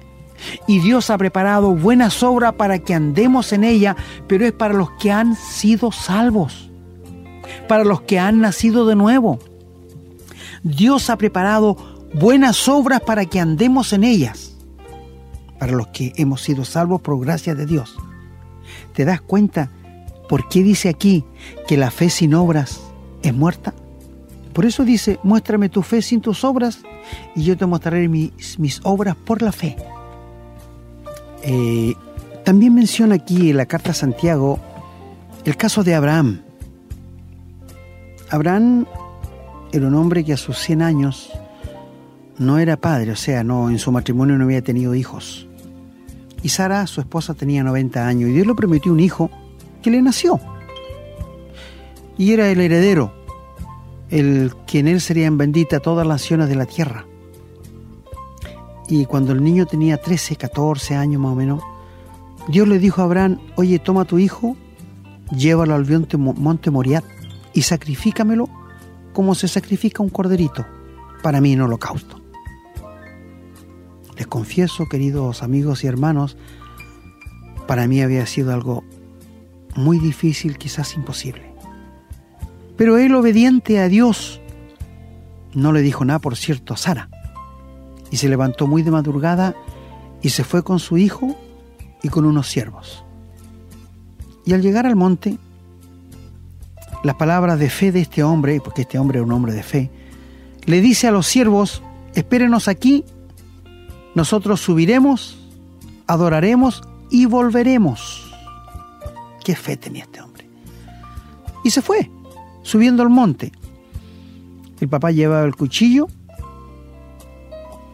[0.67, 3.95] Y Dios ha preparado buenas obras para que andemos en ella,
[4.27, 6.69] pero es para los que han sido salvos,
[7.69, 9.39] para los que han nacido de nuevo.
[10.63, 14.55] Dios ha preparado buenas obras para que andemos en ellas,
[15.59, 17.95] para los que hemos sido salvos por gracia de Dios.
[18.93, 19.69] ¿Te das cuenta
[20.29, 21.25] por qué dice aquí
[21.67, 22.81] que la fe sin obras
[23.21, 23.73] es muerta?
[24.53, 26.79] Por eso dice, muéstrame tu fe sin tus obras
[27.35, 29.75] y yo te mostraré mis, mis obras por la fe.
[31.41, 31.93] Eh,
[32.43, 34.59] también menciona aquí en la carta a Santiago
[35.43, 36.41] el caso de Abraham.
[38.29, 38.85] Abraham
[39.71, 41.31] era un hombre que a sus 100 años
[42.43, 45.47] no era padre, o sea, no en su matrimonio no había tenido hijos.
[46.43, 49.31] Y Sara, su esposa, tenía 90 años y Dios le prometió un hijo
[49.81, 50.39] que le nació.
[52.17, 53.13] Y era el heredero,
[54.09, 57.05] el que en él serían benditas todas las naciones de la tierra.
[58.87, 61.63] Y cuando el niño tenía 13, 14 años más o menos,
[62.49, 64.57] Dios le dijo a Abraham, oye, toma tu hijo,
[65.31, 65.87] llévalo al
[66.37, 67.05] monte Moriat
[67.53, 68.49] y sacrifícamelo
[69.13, 70.65] como se sacrifica un corderito
[71.21, 72.22] para mí en holocausto.
[74.33, 76.37] Confieso, queridos amigos y hermanos,
[77.67, 78.83] para mí había sido algo
[79.75, 81.53] muy difícil, quizás imposible.
[82.75, 84.41] Pero él, obediente a Dios,
[85.53, 87.09] no le dijo nada, por cierto, a Sara
[88.09, 89.53] y se levantó muy de madrugada
[90.23, 91.37] y se fue con su hijo
[92.01, 93.05] y con unos siervos.
[94.47, 95.37] Y al llegar al monte,
[97.03, 99.91] las palabras de fe de este hombre, porque este hombre era un hombre de fe,
[100.65, 101.83] le dice a los siervos,
[102.15, 103.05] espérenos aquí,
[104.15, 105.37] nosotros subiremos,
[106.07, 108.33] adoraremos y volveremos.
[109.43, 110.47] Qué fe tenía este hombre.
[111.63, 112.09] Y se fue,
[112.61, 113.51] subiendo al monte.
[114.79, 116.07] El papá llevaba el cuchillo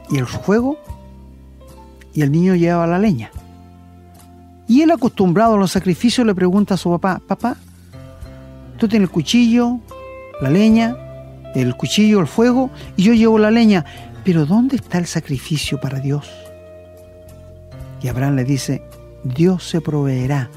[0.09, 0.77] y el fuego
[2.13, 3.31] y el niño lleva la leña.
[4.67, 7.57] Y él acostumbrado a los sacrificios le pregunta a su papá, papá,
[8.77, 9.79] tú tienes el cuchillo,
[10.41, 10.95] la leña,
[11.55, 13.85] el cuchillo, el fuego, y yo llevo la leña,
[14.23, 16.29] pero ¿dónde está el sacrificio para Dios?
[18.01, 18.81] Y Abraham le dice,
[19.23, 20.49] Dios se proveerá,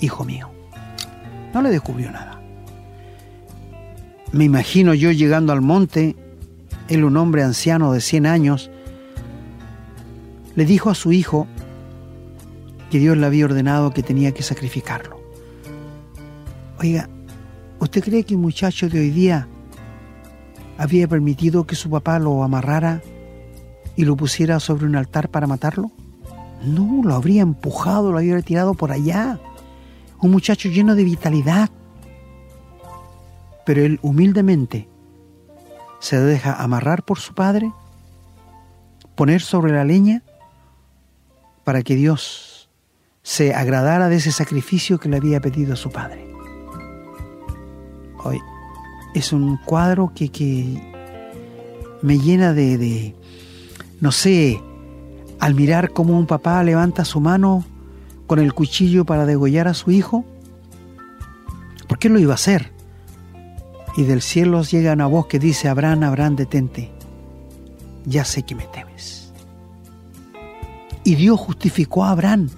[0.00, 0.50] hijo mío.
[1.52, 2.40] No le descubrió nada.
[4.32, 6.16] Me imagino yo llegando al monte,
[6.88, 8.70] él un hombre anciano de 100 años,
[10.56, 11.46] le dijo a su hijo
[12.90, 15.20] que Dios le había ordenado que tenía que sacrificarlo.
[16.78, 17.08] Oiga,
[17.78, 19.48] ¿usted cree que un muchacho de hoy día
[20.78, 23.02] había permitido que su papá lo amarrara
[23.96, 25.90] y lo pusiera sobre un altar para matarlo?
[26.64, 29.38] No, lo habría empujado, lo habría tirado por allá.
[30.20, 31.70] Un muchacho lleno de vitalidad.
[33.66, 34.88] Pero él humildemente
[36.00, 37.72] se deja amarrar por su padre,
[39.14, 40.22] poner sobre la leña
[41.64, 42.68] para que Dios
[43.22, 46.26] se agradara de ese sacrificio que le había pedido a su padre.
[48.22, 48.40] Hoy
[49.14, 50.82] es un cuadro que,
[52.02, 53.14] me llena de, de,
[54.00, 54.60] no sé,
[55.40, 57.64] al mirar cómo un papá levanta su mano
[58.26, 60.24] con el cuchillo para degollar a su hijo,
[61.88, 62.72] ¿por qué lo iba a hacer?
[63.96, 66.90] Y del cielo llega una voz que dice, Abraham, Abraham, detente,
[68.04, 69.24] ya sé que me temes
[71.04, 72.48] y Dios justificó a Abraham.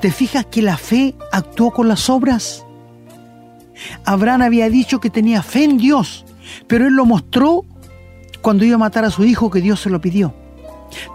[0.00, 2.64] ¿Te fijas que la fe actuó con las obras?
[4.04, 6.24] Abraham había dicho que tenía fe en Dios,
[6.66, 7.64] pero él lo mostró
[8.42, 10.34] cuando iba a matar a su hijo que Dios se lo pidió.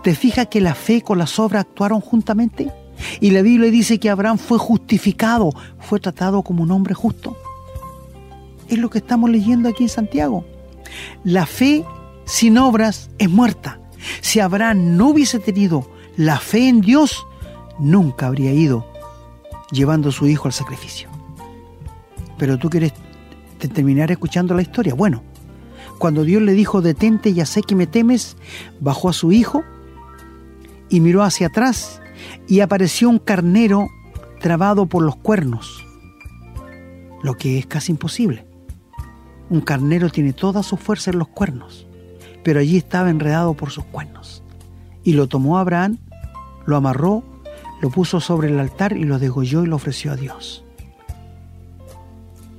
[0.04, 2.72] ¿Te fijas que la fe con las obras actuaron juntamente?
[3.20, 7.36] Y la Biblia dice que Abraham fue justificado, fue tratado como un hombre justo.
[8.70, 10.46] Es lo que estamos leyendo aquí en Santiago.
[11.24, 11.84] La fe
[12.26, 13.80] sin obras es muerta.
[14.22, 17.26] Si Abraham no hubiese tenido la fe en Dios,
[17.80, 18.86] nunca habría ido
[19.72, 21.13] llevando a su hijo al sacrificio.
[22.38, 22.94] Pero tú quieres
[23.74, 24.94] terminar escuchando la historia.
[24.94, 25.24] Bueno,
[25.98, 28.36] cuando Dios le dijo, detente, ya sé que me temes,
[28.80, 29.64] bajó a su hijo
[30.90, 32.02] y miró hacia atrás
[32.48, 33.88] y apareció un carnero
[34.40, 35.86] trabado por los cuernos,
[37.22, 38.46] lo que es casi imposible.
[39.50, 41.88] Un carnero tiene toda su fuerza en los cuernos,
[42.44, 44.44] pero allí estaba enredado por sus cuernos.
[45.04, 46.00] Y lo tomó Abraham,
[46.66, 47.24] lo amarró,
[47.82, 50.64] lo puso sobre el altar y lo degolló y lo ofreció a Dios.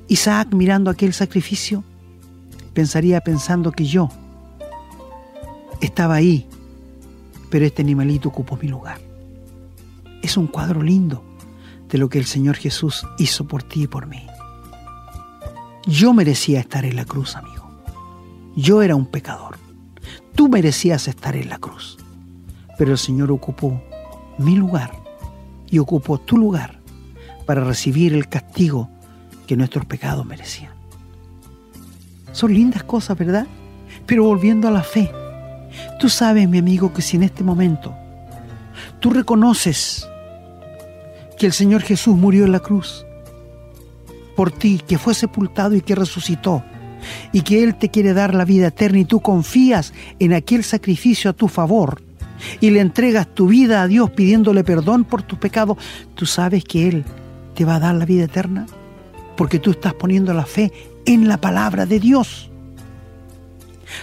[0.09, 1.85] Isaac mirando aquel sacrificio,
[2.73, 4.09] pensaría pensando que yo
[5.81, 6.47] estaba ahí,
[7.51, 9.01] pero este animalito ocupó mi lugar.
[10.23, 11.23] Es un cuadro lindo
[11.89, 14.27] de lo que el Señor Jesús hizo por ti y por mí.
[15.87, 17.69] Yo merecía estar en la cruz, amigo.
[18.57, 19.59] Yo era un pecador.
[20.35, 21.99] Tú merecías estar en la cruz
[22.77, 23.81] pero el Señor ocupó
[24.39, 24.93] mi lugar
[25.71, 26.81] y ocupó tu lugar
[27.47, 28.89] para recibir el castigo
[29.47, 30.73] que nuestros pecados merecían.
[32.33, 33.47] Son lindas cosas, ¿verdad?
[34.07, 35.11] Pero volviendo a la fe,
[36.01, 37.95] tú sabes, mi amigo, que si en este momento
[39.01, 40.09] tú reconoces
[41.39, 43.07] que el Señor Jesús murió en la cruz
[44.37, 46.65] por ti, que fue sepultado y que resucitó,
[47.33, 51.31] y que Él te quiere dar la vida eterna y tú confías en aquel sacrificio
[51.31, 52.03] a tu favor
[52.61, 55.79] y le entregas tu vida a Dios pidiéndole perdón por tus pecados,
[56.15, 57.05] tú sabes que Él
[57.55, 58.67] te va a dar la vida eterna
[59.37, 60.73] porque tú estás poniendo la fe
[61.07, 62.51] en la palabra de Dios.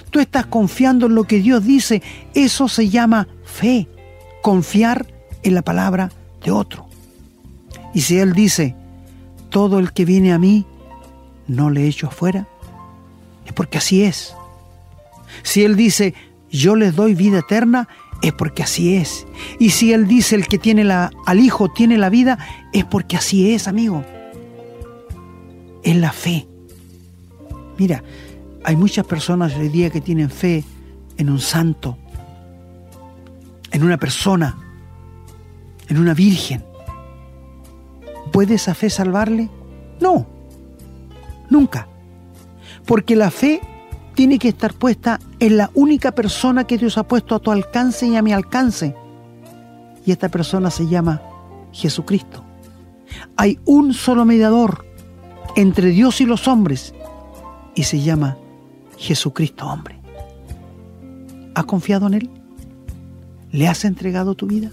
[0.10, 2.02] Tú estás confiando en lo que Dios dice.
[2.34, 3.88] Eso se llama fe.
[4.42, 5.08] Confiar
[5.44, 6.12] en la palabra
[6.44, 6.88] de otro.
[7.94, 8.76] Y si Él dice,
[9.50, 10.66] todo el que viene a mí,
[11.48, 12.48] no le echo afuera,
[13.46, 14.34] es porque así es.
[15.44, 16.14] Si Él dice,
[16.50, 17.88] yo les doy vida eterna,
[18.22, 19.26] es porque así es.
[19.60, 22.38] Y si Él dice, el que tiene la, al Hijo tiene la vida,
[22.72, 24.06] es porque así es, amigo.
[25.84, 26.48] Es la fe.
[27.78, 28.04] Mira,
[28.64, 30.64] hay muchas personas hoy día que tienen fe
[31.18, 31.98] en un santo,
[33.72, 34.58] en una persona,
[35.88, 36.64] en una virgen.
[38.32, 39.50] ¿Puede esa fe salvarle?
[40.00, 40.26] No,
[41.50, 41.88] nunca.
[42.86, 43.62] Porque la fe
[44.14, 48.08] tiene que estar puesta en la única persona que Dios ha puesto a tu alcance
[48.08, 48.96] y a mi alcance.
[50.06, 51.22] Y esta persona se llama
[51.72, 52.44] Jesucristo.
[53.38, 54.86] Hay un solo mediador
[55.56, 56.94] entre Dios y los hombres
[57.76, 58.38] y se llama
[58.98, 60.00] Jesucristo hombre.
[61.56, 62.30] ¿Has confiado en Él?
[63.52, 64.72] ¿Le has entregado tu vida?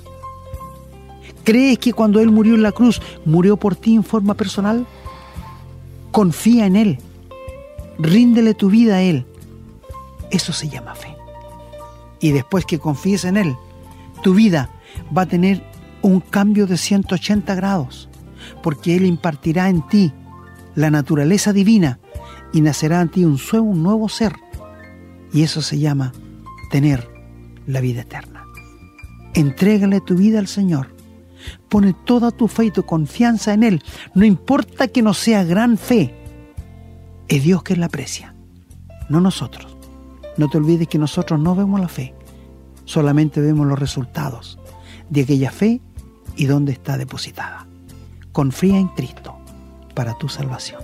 [1.45, 4.87] ¿Crees que cuando Él murió en la cruz murió por ti en forma personal?
[6.13, 6.99] Confía en Él.
[7.99, 9.27] Ríndele tu vida a Él.
[10.31, 11.17] Eso se llama fe.
[12.21, 13.57] Y después que confíes en Él,
[14.23, 14.71] tu vida
[15.17, 15.63] va a tener
[16.03, 18.09] un cambio de 180 grados,
[18.63, 20.13] porque Él impartirá en ti
[20.79, 21.99] la naturaleza divina
[22.53, 24.37] y nacerá en ti un, nuevo ser.
[25.33, 26.13] Y eso se llama
[26.71, 27.11] tener
[27.67, 28.45] la vida eterna.
[29.35, 30.95] Entrégale tu vida al Señor.
[31.69, 33.83] Pone toda tu fe y tu confianza en Él.
[34.15, 36.15] No importa que no sea gran fe.
[37.27, 38.37] Es Dios quien la aprecia,
[39.09, 39.77] no nosotros.
[40.37, 42.15] No te olvides que nosotros no vemos la fe,
[42.85, 44.61] solamente vemos los resultados
[45.11, 45.81] de aquella fe
[46.37, 47.67] y dónde está depositada.
[48.31, 49.38] Confía en Cristo
[49.99, 50.81] para tu salvación.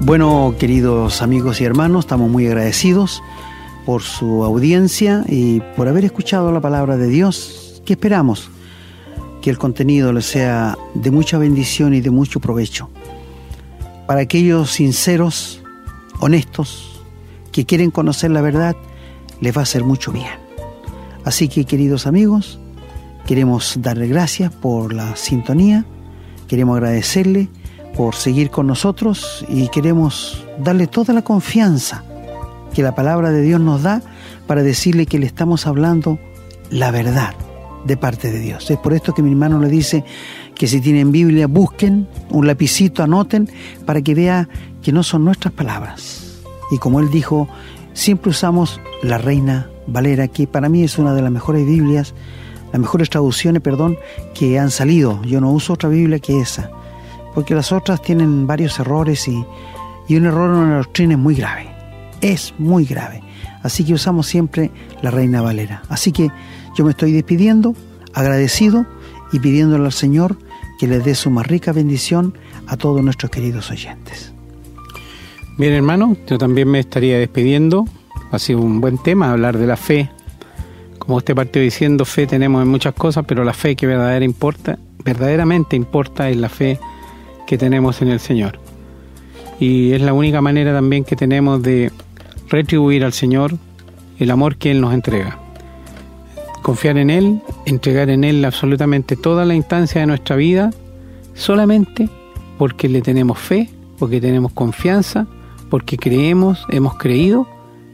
[0.00, 3.22] Bueno, queridos amigos y hermanos, estamos muy agradecidos
[3.86, 7.80] por su audiencia y por haber escuchado la palabra de Dios.
[7.86, 8.50] ¿Qué esperamos?
[9.40, 12.90] Que el contenido les sea de mucha bendición y de mucho provecho.
[14.06, 15.62] Para aquellos sinceros,
[16.20, 17.02] honestos,
[17.52, 18.76] que quieren conocer la verdad,
[19.40, 20.44] les va a hacer mucho bien.
[21.24, 22.58] Así que, queridos amigos,
[23.26, 25.84] queremos darle gracias por la sintonía,
[26.48, 27.48] queremos agradecerle
[27.96, 32.04] por seguir con nosotros y queremos darle toda la confianza
[32.74, 34.02] que la palabra de Dios nos da
[34.46, 36.18] para decirle que le estamos hablando
[36.70, 37.34] la verdad
[37.84, 38.70] de parte de Dios.
[38.70, 40.04] Es por esto que mi hermano le dice
[40.54, 43.48] que si tienen Biblia busquen un lapicito, anoten
[43.84, 44.48] para que vea
[44.82, 46.42] que no son nuestras palabras.
[46.70, 47.48] Y como él dijo,
[47.92, 52.14] siempre usamos la Reina Valera, que para mí es una de las mejores Biblias,
[52.72, 53.96] las mejores traducciones, perdón,
[54.34, 55.22] que han salido.
[55.24, 56.70] Yo no uso otra Biblia que esa
[57.34, 59.44] porque las otras tienen varios errores y,
[60.08, 61.68] un error en una doctrina es muy grave,
[62.20, 63.22] es muy grave.
[63.62, 64.70] Así que usamos siempre
[65.02, 65.82] la Reina Valera.
[65.88, 66.30] Así que
[66.76, 67.74] yo me estoy despidiendo,
[68.12, 68.86] agradecido
[69.32, 70.38] y pidiéndole al Señor
[70.78, 74.32] que le dé su más rica bendición a todos nuestros queridos oyentes.
[75.56, 77.84] Bien hermano, yo también me estaría despidiendo.
[78.32, 80.10] Ha sido un buen tema hablar de la fe.
[80.98, 84.78] Como usted partió diciendo, fe tenemos en muchas cosas, pero la fe que verdadera importa,
[85.04, 86.80] verdaderamente importa es la fe
[87.46, 88.58] que tenemos en el Señor.
[89.60, 91.92] Y es la única manera también que tenemos de
[92.48, 93.56] retribuir al Señor
[94.18, 95.43] el amor que Él nos entrega.
[96.64, 100.70] Confiar en Él, entregar en Él absolutamente toda la instancia de nuestra vida,
[101.34, 102.08] solamente
[102.56, 105.26] porque le tenemos fe, porque tenemos confianza,
[105.68, 107.46] porque creemos, hemos creído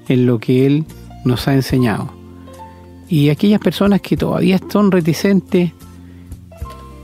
[0.07, 0.85] en lo que Él
[1.25, 2.13] nos ha enseñado.
[3.09, 5.73] Y aquellas personas que todavía son reticentes,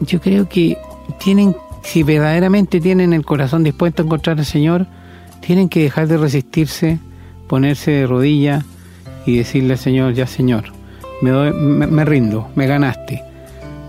[0.02, 0.78] yo creo que
[1.18, 4.86] tienen si verdaderamente tienen el corazón dispuesto a encontrar al Señor,
[5.40, 7.00] tienen que dejar de resistirse,
[7.48, 8.64] ponerse de rodillas
[9.26, 10.75] y decirle al Señor, ya Señor,
[11.22, 13.22] me, me, rindo, me ganaste.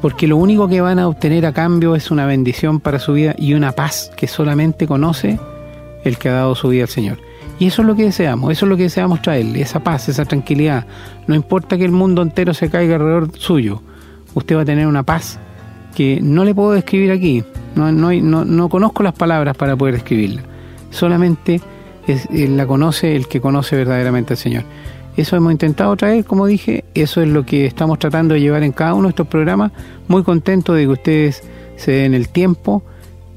[0.01, 3.35] porque lo único que van a obtener a cambio es una bendición para su vida
[3.37, 5.39] y una paz que solamente conoce
[6.03, 7.17] el que ha dado su vida al Señor.
[7.59, 10.25] Y eso es lo que deseamos, eso es lo que deseamos traerle, esa paz, esa
[10.25, 10.85] tranquilidad.
[11.25, 13.81] No importa que el mundo entero se caiga alrededor suyo,
[14.35, 15.39] usted va a tener una paz
[15.95, 17.43] que no le puedo describir aquí,
[17.75, 20.43] no, no, no, conozco las palabras para poder describirla,
[20.91, 21.59] solamente
[22.05, 24.63] es, eh, la conoce el que conoce verdaderamente al Señor.
[25.17, 28.71] Eso hemos intentado traer, como dije, eso es lo que estamos tratando de llevar en
[28.71, 29.71] cada uno de estos programas.
[30.07, 31.43] Muy contento de que ustedes
[31.75, 32.83] se den el tiempo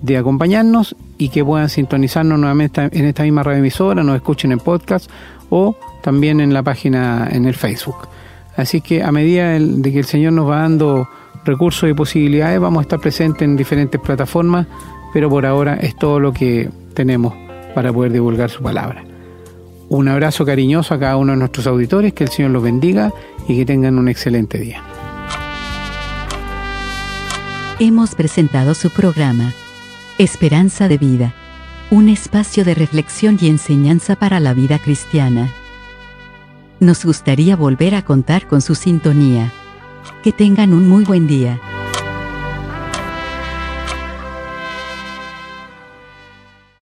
[0.02, 4.58] de acompañarnos y que puedan sintonizarnos nuevamente en esta misma radio emisora, nos escuchen en
[4.58, 5.10] podcast
[5.48, 8.08] o también en la página en el Facebook.
[8.56, 11.08] Así que a medida de que el Señor nos va dando
[11.44, 14.66] recursos y posibilidades, vamos a estar presentes en diferentes plataformas,
[15.14, 17.32] pero por ahora es todo lo que tenemos
[17.74, 19.09] para poder divulgar su palabra.
[19.90, 23.12] Un abrazo cariñoso a cada uno de nuestros auditores, que el Señor los bendiga
[23.48, 24.84] y que tengan un excelente día.
[27.80, 29.52] Hemos presentado su programa,
[30.16, 31.34] Esperanza de Vida,
[31.90, 35.50] un espacio de reflexión y enseñanza para la vida cristiana.
[36.78, 39.50] Nos gustaría volver a contar con su sintonía.
[40.22, 41.60] Que tengan un muy buen día.